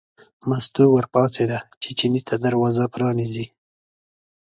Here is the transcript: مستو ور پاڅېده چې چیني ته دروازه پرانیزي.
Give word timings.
مستو 0.49 0.83
ور 0.91 1.05
پاڅېده 1.13 1.59
چې 1.81 1.89
چیني 1.97 2.21
ته 2.27 2.35
دروازه 2.45 2.83
پرانیزي. 2.93 3.45